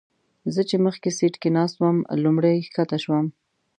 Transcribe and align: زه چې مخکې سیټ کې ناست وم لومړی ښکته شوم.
زه 0.53 0.61
چې 0.69 0.75
مخکې 0.85 1.09
سیټ 1.17 1.33
کې 1.41 1.49
ناست 1.57 1.75
وم 1.77 1.97
لومړی 2.23 2.55
ښکته 2.67 2.97
شوم. 3.03 3.25